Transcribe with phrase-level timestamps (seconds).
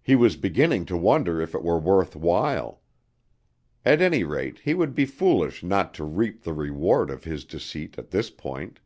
[0.00, 2.82] He was beginning to wonder if it were worth while.
[3.84, 7.98] At any rate, he would be foolish not to reap the reward of his deceit
[7.98, 8.78] at this point.